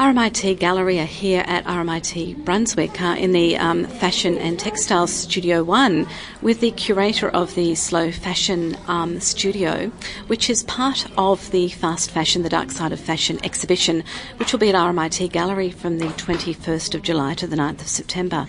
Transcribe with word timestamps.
RMIT 0.00 0.58
Gallery 0.58 0.98
are 0.98 1.04
here 1.04 1.44
at 1.46 1.66
RMIT 1.66 2.42
Brunswick 2.42 3.02
uh, 3.02 3.16
in 3.18 3.32
the 3.32 3.58
um, 3.58 3.84
Fashion 3.84 4.38
and 4.38 4.58
Textile 4.58 5.06
Studio 5.06 5.62
1 5.62 6.06
with 6.40 6.60
the 6.60 6.70
curator 6.70 7.28
of 7.28 7.54
the 7.54 7.74
Slow 7.74 8.10
Fashion 8.10 8.78
um, 8.86 9.20
Studio, 9.20 9.92
which 10.26 10.48
is 10.48 10.62
part 10.62 11.06
of 11.18 11.50
the 11.50 11.68
Fast 11.68 12.10
Fashion, 12.12 12.42
the 12.42 12.48
Dark 12.48 12.70
Side 12.70 12.92
of 12.92 12.98
Fashion 12.98 13.38
exhibition, 13.44 14.02
which 14.38 14.52
will 14.52 14.58
be 14.58 14.70
at 14.70 14.74
RMIT 14.74 15.32
Gallery 15.32 15.70
from 15.70 15.98
the 15.98 16.06
21st 16.06 16.94
of 16.94 17.02
July 17.02 17.34
to 17.34 17.46
the 17.46 17.56
9th 17.56 17.82
of 17.82 17.88
September. 17.88 18.48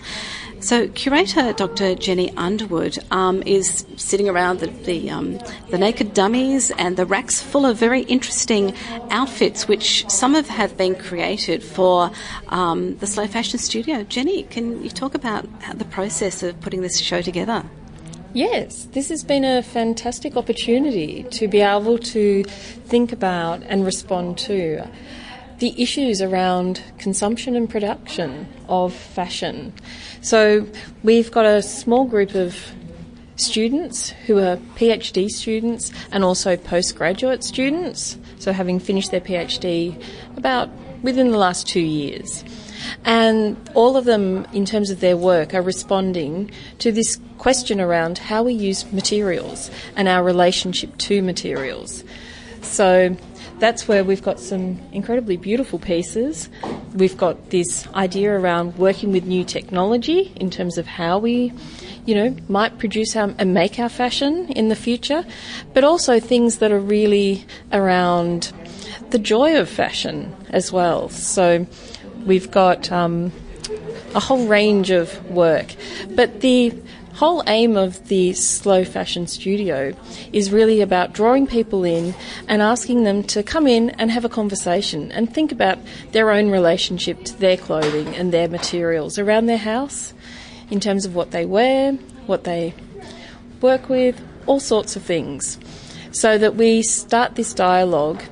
So, 0.62 0.86
curator 0.86 1.52
Dr. 1.52 1.96
Jenny 1.96 2.30
Underwood 2.36 2.96
um, 3.10 3.42
is 3.44 3.84
sitting 3.96 4.28
around 4.28 4.60
the 4.60 4.68
the, 4.68 5.10
um, 5.10 5.40
the, 5.70 5.76
naked 5.76 6.14
dummies 6.14 6.70
and 6.78 6.96
the 6.96 7.04
racks 7.04 7.42
full 7.42 7.66
of 7.66 7.76
very 7.76 8.02
interesting 8.02 8.72
outfits, 9.10 9.66
which 9.66 10.08
some 10.08 10.36
of 10.36 10.48
have 10.48 10.76
been 10.76 10.94
created 10.94 11.64
for 11.64 12.12
um, 12.50 12.96
the 12.98 13.08
Slow 13.08 13.26
Fashion 13.26 13.58
Studio. 13.58 14.04
Jenny, 14.04 14.44
can 14.44 14.84
you 14.84 14.88
talk 14.88 15.16
about 15.16 15.48
the 15.74 15.84
process 15.84 16.44
of 16.44 16.60
putting 16.60 16.80
this 16.80 16.96
show 17.00 17.20
together? 17.20 17.64
Yes, 18.32 18.86
this 18.92 19.08
has 19.08 19.24
been 19.24 19.44
a 19.44 19.64
fantastic 19.64 20.36
opportunity 20.36 21.24
to 21.24 21.48
be 21.48 21.60
able 21.60 21.98
to 21.98 22.44
think 22.44 23.10
about 23.10 23.64
and 23.64 23.84
respond 23.84 24.38
to 24.38 24.88
the 25.62 25.80
issues 25.80 26.20
around 26.20 26.82
consumption 26.98 27.54
and 27.54 27.70
production 27.70 28.48
of 28.68 28.92
fashion. 28.92 29.72
So 30.20 30.66
we've 31.04 31.30
got 31.30 31.46
a 31.46 31.62
small 31.62 32.04
group 32.04 32.34
of 32.34 32.56
students 33.36 34.10
who 34.26 34.40
are 34.40 34.56
PhD 34.74 35.28
students 35.28 35.92
and 36.10 36.24
also 36.24 36.56
postgraduate 36.56 37.44
students, 37.44 38.18
so 38.40 38.52
having 38.52 38.80
finished 38.80 39.12
their 39.12 39.20
PhD 39.20 40.04
about 40.36 40.68
within 41.00 41.30
the 41.30 41.38
last 41.38 41.68
two 41.68 41.80
years. 41.80 42.42
And 43.04 43.56
all 43.74 43.96
of 43.96 44.04
them, 44.04 44.44
in 44.52 44.64
terms 44.64 44.90
of 44.90 44.98
their 44.98 45.16
work, 45.16 45.54
are 45.54 45.62
responding 45.62 46.50
to 46.80 46.90
this 46.90 47.20
question 47.38 47.80
around 47.80 48.18
how 48.18 48.42
we 48.42 48.52
use 48.52 48.92
materials 48.92 49.70
and 49.94 50.08
our 50.08 50.24
relationship 50.24 50.98
to 50.98 51.22
materials. 51.22 52.02
So 52.62 53.16
that's 53.62 53.86
where 53.86 54.02
we've 54.02 54.24
got 54.24 54.40
some 54.40 54.80
incredibly 54.90 55.36
beautiful 55.36 55.78
pieces. 55.78 56.48
We've 56.94 57.16
got 57.16 57.50
this 57.50 57.86
idea 57.94 58.32
around 58.32 58.76
working 58.76 59.12
with 59.12 59.24
new 59.24 59.44
technology 59.44 60.32
in 60.34 60.50
terms 60.50 60.78
of 60.78 60.86
how 60.88 61.20
we, 61.20 61.52
you 62.04 62.16
know, 62.16 62.36
might 62.48 62.80
produce 62.80 63.14
our, 63.14 63.32
and 63.38 63.54
make 63.54 63.78
our 63.78 63.88
fashion 63.88 64.48
in 64.48 64.68
the 64.68 64.74
future, 64.74 65.24
but 65.74 65.84
also 65.84 66.18
things 66.18 66.58
that 66.58 66.72
are 66.72 66.80
really 66.80 67.46
around 67.70 68.52
the 69.10 69.18
joy 69.20 69.56
of 69.56 69.68
fashion 69.68 70.34
as 70.50 70.72
well. 70.72 71.08
So 71.08 71.64
we've 72.26 72.50
got 72.50 72.90
um, 72.90 73.30
a 74.12 74.18
whole 74.18 74.48
range 74.48 74.90
of 74.90 75.24
work, 75.30 75.76
but 76.16 76.40
the 76.40 76.74
whole 77.14 77.42
aim 77.46 77.76
of 77.76 78.08
the 78.08 78.32
slow 78.32 78.84
fashion 78.84 79.26
studio 79.26 79.94
is 80.32 80.50
really 80.50 80.80
about 80.80 81.12
drawing 81.12 81.46
people 81.46 81.84
in 81.84 82.14
and 82.48 82.62
asking 82.62 83.04
them 83.04 83.22
to 83.22 83.42
come 83.42 83.66
in 83.66 83.90
and 83.90 84.10
have 84.10 84.24
a 84.24 84.28
conversation 84.28 85.12
and 85.12 85.32
think 85.32 85.52
about 85.52 85.78
their 86.12 86.30
own 86.30 86.50
relationship 86.50 87.22
to 87.24 87.38
their 87.38 87.56
clothing 87.56 88.14
and 88.14 88.32
their 88.32 88.48
materials 88.48 89.18
around 89.18 89.46
their 89.46 89.58
house 89.58 90.14
in 90.70 90.80
terms 90.80 91.04
of 91.04 91.14
what 91.14 91.30
they 91.32 91.44
wear, 91.44 91.92
what 92.26 92.44
they 92.44 92.74
work 93.60 93.88
with, 93.88 94.20
all 94.46 94.60
sorts 94.60 94.96
of 94.96 95.02
things. 95.02 95.58
So 96.12 96.38
that 96.38 96.56
we 96.56 96.82
start 96.82 97.36
this 97.36 97.54
dialogue 97.54 98.22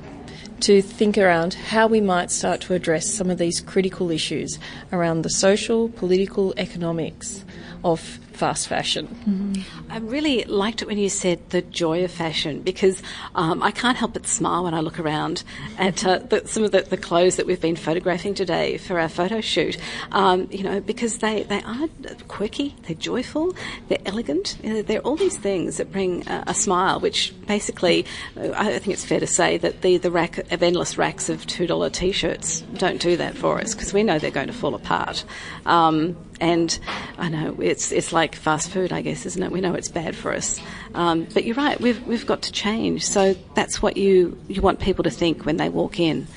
to 0.61 0.81
think 0.81 1.17
around 1.17 1.55
how 1.55 1.87
we 1.87 2.01
might 2.01 2.29
start 2.29 2.61
to 2.61 2.73
address 2.73 3.11
some 3.11 3.31
of 3.31 3.39
these 3.39 3.61
critical 3.61 4.11
issues 4.11 4.59
around 4.91 5.23
the 5.23 5.29
social, 5.29 5.89
political, 5.89 6.53
economics 6.57 7.43
of 7.83 8.19
fast 8.41 8.67
fashion. 8.67 9.07
Mm-hmm. 9.07 9.91
I 9.91 9.99
really 9.99 10.43
liked 10.45 10.81
it 10.81 10.87
when 10.87 10.97
you 10.97 11.09
said 11.09 11.51
the 11.51 11.61
joy 11.61 12.03
of 12.03 12.09
fashion 12.09 12.63
because 12.63 13.03
um, 13.35 13.61
I 13.61 13.69
can't 13.69 13.95
help 13.95 14.13
but 14.13 14.25
smile 14.25 14.63
when 14.63 14.73
I 14.73 14.79
look 14.79 14.99
around 14.99 15.43
at 15.77 16.03
uh, 16.03 16.17
the, 16.17 16.47
some 16.47 16.63
of 16.63 16.71
the, 16.71 16.81
the, 16.81 16.97
clothes 16.97 17.35
that 17.35 17.45
we've 17.45 17.61
been 17.61 17.75
photographing 17.75 18.33
today 18.33 18.79
for 18.79 18.99
our 18.99 19.09
photo 19.09 19.41
shoot. 19.41 19.77
Um, 20.11 20.47
you 20.49 20.63
know, 20.63 20.79
because 20.81 21.19
they, 21.19 21.43
they 21.43 21.61
are 21.61 21.87
quirky, 22.29 22.73
they're 22.87 22.95
joyful, 22.95 23.55
they're 23.89 24.05
elegant. 24.07 24.57
You 24.63 24.73
know, 24.73 24.81
they're 24.81 25.01
all 25.01 25.17
these 25.17 25.37
things 25.37 25.77
that 25.77 25.91
bring 25.91 26.27
a, 26.27 26.45
a 26.47 26.53
smile, 26.55 26.99
which 26.99 27.35
basically, 27.45 28.07
uh, 28.35 28.53
I 28.55 28.79
think 28.79 28.95
it's 28.95 29.05
fair 29.05 29.19
to 29.19 29.27
say 29.27 29.57
that 29.57 29.83
the, 29.83 29.97
the 29.97 30.09
rack 30.09 30.39
of 30.51 30.63
endless 30.63 30.97
racks 30.97 31.29
of 31.29 31.45
$2 31.45 31.93
t 31.93 32.11
shirts 32.11 32.61
don't 32.73 32.99
do 32.99 33.17
that 33.17 33.37
for 33.37 33.59
us 33.61 33.75
because 33.75 33.93
we 33.93 34.01
know 34.01 34.17
they're 34.17 34.31
going 34.31 34.47
to 34.47 34.53
fall 34.53 34.73
apart. 34.73 35.25
Um, 35.67 36.17
and 36.41 36.79
I 37.17 37.29
know 37.29 37.55
it's 37.59 37.91
it's 37.91 38.11
like 38.13 38.35
fast 38.35 38.69
food, 38.69 38.91
I 38.91 39.01
guess, 39.01 39.25
isn't 39.25 39.41
it? 39.41 39.51
We 39.51 39.61
know 39.61 39.73
it's 39.73 39.89
bad 39.89 40.15
for 40.15 40.33
us, 40.33 40.59
um, 40.93 41.27
but 41.33 41.45
you're 41.45 41.55
right. 41.55 41.79
We've 41.79 42.01
we've 42.07 42.25
got 42.25 42.43
to 42.43 42.51
change. 42.51 43.05
So 43.05 43.35
that's 43.55 43.81
what 43.81 43.97
you 43.97 44.37
you 44.47 44.61
want 44.61 44.79
people 44.79 45.03
to 45.03 45.09
think 45.09 45.45
when 45.45 45.57
they 45.57 45.69
walk 45.69 45.99
in. 45.99 46.27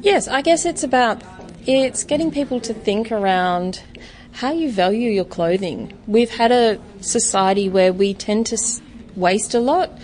Yes, 0.00 0.28
I 0.28 0.42
guess 0.42 0.64
it's 0.64 0.82
about 0.82 1.22
it's 1.66 2.04
getting 2.04 2.30
people 2.30 2.60
to 2.60 2.74
think 2.74 3.12
around 3.12 3.82
how 4.32 4.52
you 4.52 4.70
value 4.70 5.10
your 5.10 5.24
clothing. 5.24 5.92
We've 6.06 6.30
had 6.30 6.52
a 6.52 6.80
society 7.00 7.68
where 7.68 7.92
we 7.92 8.14
tend 8.14 8.46
to 8.46 8.58
waste 9.14 9.54
a 9.54 9.60
lot, 9.60 9.98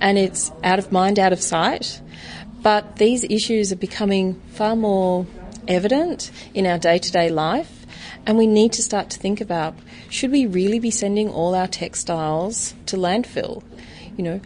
and 0.00 0.18
it's 0.18 0.52
out 0.62 0.78
of 0.78 0.92
mind, 0.92 1.18
out 1.18 1.32
of 1.32 1.40
sight. 1.40 2.00
But 2.62 2.96
these 2.96 3.24
issues 3.24 3.72
are 3.72 3.76
becoming 3.76 4.40
far 4.50 4.76
more 4.76 5.26
evident 5.66 6.30
in 6.52 6.66
our 6.66 6.78
day 6.78 6.98
to 6.98 7.12
day 7.12 7.30
life 7.30 7.79
and 8.26 8.36
we 8.36 8.46
need 8.46 8.72
to 8.72 8.82
start 8.82 9.10
to 9.10 9.18
think 9.18 9.40
about 9.40 9.74
should 10.08 10.30
we 10.30 10.46
really 10.46 10.78
be 10.78 10.90
sending 10.90 11.28
all 11.28 11.54
our 11.54 11.68
textiles 11.68 12.74
to 12.86 12.96
landfill? 12.96 13.62
You 14.16 14.24
know, 14.24 14.40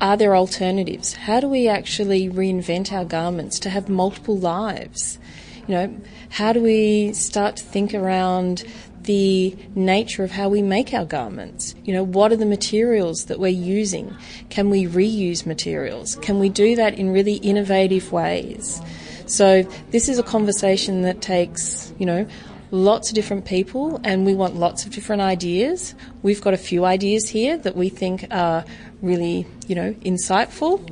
are 0.00 0.16
there 0.16 0.34
alternatives? 0.34 1.14
How 1.14 1.40
do 1.40 1.48
we 1.48 1.68
actually 1.68 2.28
reinvent 2.28 2.92
our 2.92 3.04
garments 3.04 3.58
to 3.60 3.70
have 3.70 3.88
multiple 3.88 4.36
lives? 4.36 5.18
You 5.66 5.74
know, 5.74 5.96
how 6.30 6.52
do 6.52 6.60
we 6.60 7.12
start 7.12 7.56
to 7.56 7.64
think 7.64 7.94
around 7.94 8.64
the 9.04 9.56
nature 9.74 10.24
of 10.24 10.32
how 10.32 10.48
we 10.48 10.62
make 10.62 10.92
our 10.92 11.04
garments? 11.04 11.74
You 11.84 11.94
know, 11.94 12.02
what 12.02 12.32
are 12.32 12.36
the 12.36 12.46
materials 12.46 13.26
that 13.26 13.38
we're 13.38 13.48
using? 13.48 14.14
Can 14.50 14.68
we 14.68 14.86
reuse 14.86 15.46
materials? 15.46 16.16
Can 16.16 16.38
we 16.38 16.48
do 16.48 16.76
that 16.76 16.94
in 16.94 17.10
really 17.10 17.34
innovative 17.36 18.12
ways? 18.12 18.80
So 19.26 19.62
this 19.90 20.08
is 20.08 20.18
a 20.18 20.22
conversation 20.22 21.02
that 21.02 21.22
takes, 21.22 21.92
you 21.98 22.06
know, 22.06 22.26
lots 22.74 23.08
of 23.08 23.14
different 23.14 23.44
people 23.44 24.00
and 24.02 24.26
we 24.26 24.34
want 24.34 24.56
lots 24.56 24.84
of 24.84 24.92
different 24.92 25.22
ideas. 25.22 25.94
We've 26.22 26.40
got 26.40 26.54
a 26.54 26.58
few 26.58 26.84
ideas 26.84 27.28
here 27.28 27.56
that 27.58 27.76
we 27.76 27.88
think 27.88 28.26
are 28.32 28.64
really, 29.00 29.46
you 29.68 29.76
know, 29.76 29.92
insightful. 30.04 30.82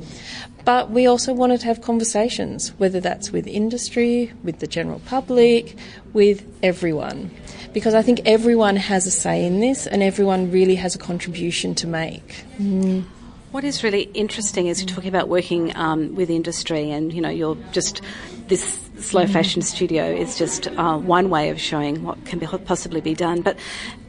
But 0.63 0.91
we 0.91 1.07
also 1.07 1.33
wanted 1.33 1.59
to 1.59 1.65
have 1.65 1.81
conversations, 1.81 2.69
whether 2.77 3.01
that's 3.01 3.31
with 3.31 3.47
industry, 3.47 4.31
with 4.43 4.59
the 4.59 4.67
general 4.67 4.99
public, 4.99 5.75
with 6.13 6.49
everyone. 6.63 7.31
Because 7.73 7.93
I 7.93 8.01
think 8.01 8.21
everyone 8.25 8.77
has 8.77 9.05
a 9.05 9.11
say 9.11 9.45
in 9.45 9.59
this 9.59 9.85
and 9.85 10.01
everyone 10.01 10.51
really 10.51 10.75
has 10.75 10.95
a 10.95 10.99
contribution 10.99 11.75
to 11.75 11.87
make. 11.87 12.45
Mm. 12.59 13.03
What 13.53 13.63
is 13.63 13.83
really 13.83 14.09
interesting 14.15 14.65
is 14.65 14.81
you're 14.81 14.87
talking 14.87 15.09
about 15.09 15.29
working 15.29 15.77
um, 15.77 16.15
with 16.15 16.31
industry, 16.31 16.89
and 16.89 17.13
you 17.13 17.21
know, 17.21 17.29
you're 17.29 17.55
just 17.71 18.01
this 18.47 18.79
slow 18.97 19.27
fashion 19.27 19.61
studio 19.61 20.05
is 20.05 20.39
just 20.39 20.69
uh, 20.69 20.97
one 20.97 21.29
way 21.29 21.51
of 21.51 21.61
showing 21.61 22.01
what 22.01 22.25
can 22.25 22.39
be, 22.39 22.47
possibly 22.47 22.99
be 22.99 23.13
done. 23.13 23.41
But 23.41 23.59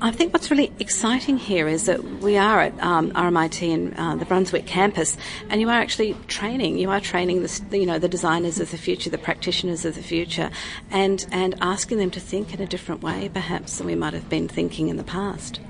I 0.01 0.13
think 0.13 0.33
what's 0.33 0.51
really 0.51 0.73
exciting 0.81 1.37
here 1.37 1.69
is 1.69 1.85
that 1.85 2.03
we 2.23 2.39
are 2.39 2.59
at 2.63 2.83
um, 2.83 3.11
RMIT 3.11 3.61
in 3.61 3.93
uh, 3.99 4.17
the 4.17 4.25
Brunswick 4.25 4.65
campus, 4.65 5.15
and 5.51 5.61
you 5.61 5.69
are 5.69 5.79
actually 5.79 6.15
training. 6.27 6.79
You 6.79 6.89
are 6.89 7.01
training 7.01 7.43
the 7.43 7.79
you 7.79 7.85
know 7.85 7.99
the 7.99 8.09
designers 8.09 8.61
of 8.61 8.71
the 8.71 8.79
future, 8.79 9.11
the 9.11 9.19
practitioners 9.19 9.85
of 9.85 9.95
the 9.95 10.03
future, 10.03 10.51
and 10.91 11.27
and 11.33 11.55
asking 11.61 11.99
them 11.99 12.11
to 12.13 12.19
think 12.19 12.55
in 12.55 12.63
a 12.63 12.67
different 12.67 13.03
way, 13.03 13.29
perhaps 13.29 13.77
than 13.77 13.87
we 13.87 13.95
might 13.95 14.15
have 14.15 14.31
been 14.31 14.49
thinking 14.49 14.89
in 14.89 14.97
the 14.97 15.05
past. 15.05 15.61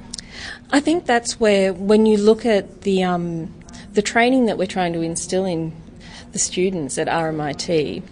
I 0.70 0.78
think 0.78 1.06
that's 1.06 1.40
where, 1.40 1.72
when 1.72 2.06
you 2.06 2.16
look 2.16 2.44
at 2.44 2.82
the 2.82 3.04
um, 3.04 3.52
the 3.94 4.02
training 4.02 4.46
that 4.46 4.58
we're 4.58 4.66
trying 4.66 4.92
to 4.92 5.00
instill 5.00 5.44
in 5.44 5.72
the 6.32 6.38
students 6.38 6.98
at 6.98 7.06
RMIT, 7.06 8.02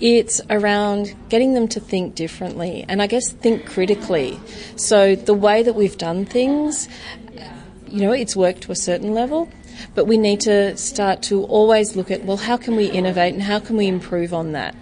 it's 0.00 0.40
around 0.50 1.14
getting 1.28 1.54
them 1.54 1.68
to 1.68 1.80
think 1.80 2.16
differently 2.16 2.84
and 2.88 3.00
I 3.00 3.06
guess 3.06 3.30
think 3.30 3.66
critically. 3.66 4.38
So 4.76 5.14
the 5.14 5.34
way 5.34 5.62
that 5.62 5.74
we've 5.74 5.96
done 5.96 6.26
things, 6.26 6.88
you 7.88 8.00
know, 8.02 8.12
it's 8.12 8.34
worked 8.34 8.62
to 8.62 8.72
a 8.72 8.76
certain 8.76 9.14
level, 9.14 9.48
but 9.94 10.06
we 10.06 10.16
need 10.16 10.40
to 10.40 10.76
start 10.76 11.22
to 11.24 11.44
always 11.44 11.94
look 11.94 12.10
at, 12.10 12.24
well, 12.24 12.36
how 12.36 12.56
can 12.56 12.74
we 12.74 12.86
innovate 12.86 13.32
and 13.32 13.42
how 13.42 13.60
can 13.60 13.76
we 13.76 13.86
improve 13.86 14.34
on 14.34 14.52
that? 14.52 14.74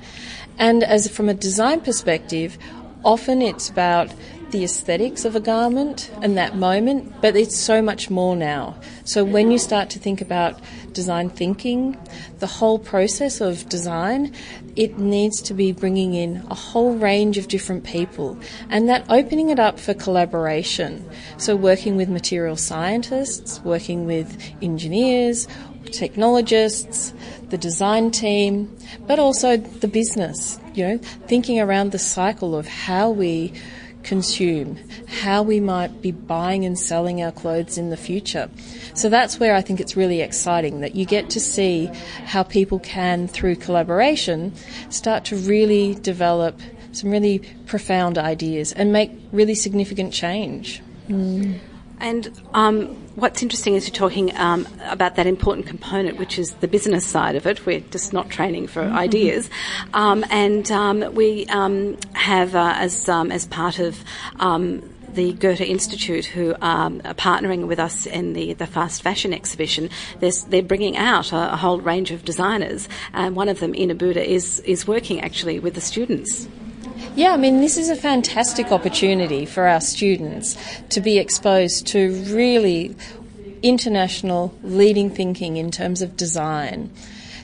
And 0.59 0.83
as 0.83 1.07
from 1.07 1.29
a 1.29 1.35
design 1.35 1.83
perspective, 1.83 2.57
often 3.05 3.43
it's 3.43 3.69
about 3.69 4.11
the 4.51 4.65
aesthetics 4.65 5.25
of 5.25 5.37
a 5.37 5.41
garment 5.41 6.11
and 6.23 6.37
that 6.37 6.57
moment, 6.57 7.21
but 7.21 7.37
it's 7.37 7.57
so 7.57 7.81
much 7.81 8.11
more 8.11 8.35
now. 8.35 8.77
So 9.05 9.25
when 9.25 9.51
you 9.51 9.59
start 9.59 9.91
to 9.91 9.99
think 9.99 10.21
about 10.21 10.61
design 10.93 11.31
thinking, 11.31 11.97
the 12.39 12.47
whole 12.47 12.79
process 12.79 13.41
of 13.41 13.69
design, 13.69 14.35
it 14.77 14.99
needs 14.99 15.43
to 15.43 15.55
be 15.55 15.73
bringing 15.73 16.15
in 16.15 16.45
a 16.51 16.55
whole 16.55 16.95
range 16.95 17.39
of 17.39 17.49
different 17.49 17.85
people 17.85 18.39
and 18.69 18.89
that 18.89 19.05
opening 19.09 19.51
it 19.51 19.59
up 19.59 19.79
for 19.79 19.95
collaboration. 19.95 21.09
So 21.37 21.57
working 21.57 21.97
with 21.97 22.09
material 22.09 22.57
scientists, 22.57 23.61
working 23.65 24.07
with 24.07 24.41
engineers, 24.63 25.47
technologists, 25.93 27.13
the 27.49 27.59
design 27.59 28.11
team, 28.11 28.75
but 29.07 29.19
also 29.19 29.57
the 29.57 29.89
business, 29.89 30.59
you 30.75 30.87
know, 30.87 30.99
thinking 30.99 31.61
around 31.61 31.93
the 31.93 31.99
cycle 31.99 32.57
of 32.57 32.67
how 32.69 33.11
we 33.11 33.53
consume, 34.03 34.79
how 35.07 35.43
we 35.43 35.61
might 35.61 36.03
be 36.03 36.11
buying 36.11 36.65
and 36.65 36.79
selling 36.79 37.23
our 37.23 37.33
clothes 37.33 37.79
in 37.79 37.91
the 37.91 37.97
future. 37.97 38.51
So 38.95 39.09
that's 39.09 39.39
where 39.39 39.55
I 39.55 39.61
think 39.61 39.81
it's 39.81 39.97
really 39.97 40.21
exciting 40.21 40.81
that 40.81 40.95
you 40.95 41.05
get 41.05 41.31
to 41.31 41.41
see 41.41 41.87
how 42.25 42.43
people 42.43 42.79
can, 42.79 43.29
through 43.29 43.57
collaboration, 43.57 44.55
start 44.91 45.25
to 45.27 45.37
really 45.37 45.95
develop 45.95 46.61
some 46.93 47.11
really 47.11 47.41
profound 47.67 48.19
ideas 48.19 48.73
and 48.73 48.93
make 48.93 49.13
really 49.33 49.55
significant 49.55 50.13
change. 50.13 50.83
Mm. 51.09 51.59
And 52.01 52.31
um, 52.55 52.87
what's 53.15 53.43
interesting 53.43 53.75
is 53.75 53.87
you're 53.87 53.95
talking 53.95 54.35
um, 54.37 54.67
about 54.89 55.17
that 55.17 55.27
important 55.27 55.67
component, 55.67 56.19
which 56.19 56.39
is 56.39 56.53
the 56.55 56.69
business 56.69 57.05
side 57.05 57.37
of 57.37 57.47
it. 57.47 57.67
We're 57.67 57.81
just 57.81 58.13
not 58.13 58.31
training 58.31 58.69
for 58.69 58.83
mm-hmm. 58.83 58.97
ideas, 58.97 59.51
um, 59.93 60.25
and 60.31 60.71
um, 60.73 61.15
we 61.15 61.47
um, 61.47 61.99
have 62.15 62.55
uh, 62.55 62.75
as 62.77 63.09
um, 63.09 63.31
as 63.31 63.47
part 63.47 63.79
of 63.79 64.03
the 65.15 65.33
Goethe 65.33 65.61
Institute, 65.61 66.27
who 66.27 66.55
um, 66.61 67.03
are 67.05 67.15
partnering 67.15 67.67
with 67.67 67.79
us 67.79 68.07
in 68.07 68.33
the, 68.33 68.53
the 68.55 68.67
fast 68.67 69.03
fashion 69.03 69.33
exhibition, 69.33 69.91
they're 70.21 70.63
bringing 70.63 70.97
out 70.97 71.33
a, 71.33 71.53
a, 71.53 71.57
whole 71.57 71.81
range 71.81 72.11
of 72.11 72.25
designers, 72.25 72.89
and 73.13 73.35
one 73.35 73.49
of 73.49 73.61
them, 73.61 73.75
Ina 73.75 73.97
Budde, 73.97 74.25
is 74.25 74.61
is 74.61 74.87
working 74.87 75.21
actually 75.21 75.59
with 75.59 75.75
the 75.75 75.81
students. 75.81 76.49
Yeah, 77.17 77.33
I 77.33 77.37
mean, 77.37 77.61
this 77.61 77.77
is 77.77 77.91
a 77.91 77.97
fantastic 77.97 78.71
opportunity 78.73 79.45
for 79.45 79.67
our 79.67 79.81
students 79.81 80.57
to 80.91 81.01
be 81.01 81.19
exposed 81.19 81.87
to 81.89 82.13
really 82.33 82.95
international 83.63 84.55
leading 84.63 85.11
thinking 85.11 85.57
in 85.57 85.71
terms 85.71 86.03
of 86.03 86.17
design. 86.17 86.91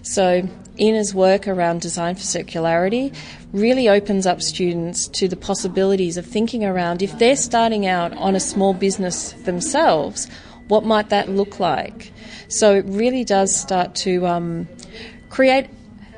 So, 0.03 0.49
Ina's 0.79 1.15
work 1.15 1.49
around 1.49 1.81
design 1.81 2.15
for 2.15 2.21
circularity 2.21 3.15
really 3.53 3.89
opens 3.89 4.27
up 4.27 4.43
students 4.43 5.09
to 5.09 5.27
the 5.27 5.37
possibilities 5.37 6.17
of 6.17 6.27
thinking 6.27 6.65
around 6.65 7.03
if 7.03 7.19
they're 7.19 7.35
starting 7.35 7.87
out 7.87 8.17
on 8.17 8.37
a 8.37 8.41
small 8.41 8.75
business 8.75 9.33
themselves, 9.33 10.29
what 10.69 10.85
might 10.85 11.09
that 11.11 11.29
look 11.29 11.59
like? 11.59 12.13
So, 12.49 12.77
it 12.77 12.85
really 12.87 13.25
does 13.25 13.55
start 13.55 13.95
to 13.97 14.27
um, 14.27 14.69
create 15.29 15.67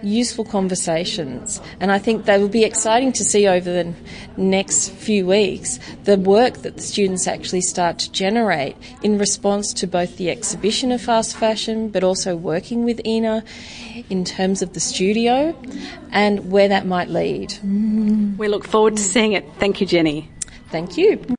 useful 0.02 0.44
conversations. 0.44 1.60
And 1.80 1.90
I 1.90 1.98
think 1.98 2.24
they 2.24 2.38
will 2.38 2.48
be 2.48 2.64
exciting 2.64 3.12
to 3.14 3.24
see 3.24 3.46
over 3.46 3.70
the 3.70 3.94
next 4.36 4.90
few 4.90 5.26
weeks 5.26 5.78
the 6.04 6.16
work 6.16 6.58
that 6.58 6.76
the 6.76 6.82
students 6.82 7.26
actually 7.26 7.62
start 7.62 7.98
to 8.00 8.12
generate 8.12 8.76
in 9.02 9.18
response 9.18 9.72
to 9.74 9.86
both 9.86 10.16
the 10.16 10.30
exhibition 10.30 10.92
of 10.92 11.00
fast 11.00 11.36
fashion 11.36 11.88
but 11.88 12.04
also 12.04 12.36
working 12.36 12.84
with 12.84 13.00
Ina 13.06 13.44
in 14.08 14.24
terms 14.24 14.62
of 14.62 14.72
the 14.72 14.80
studio 14.80 15.56
and 16.10 16.50
where 16.50 16.68
that 16.68 16.86
might 16.86 17.08
lead. 17.08 17.54
We 17.62 18.48
look 18.48 18.66
forward 18.66 18.96
to 18.96 19.02
seeing 19.02 19.32
it. 19.32 19.44
Thank 19.58 19.80
you, 19.80 19.86
Jenny. 19.86 20.30
Thank 20.70 20.96
you. 20.96 21.36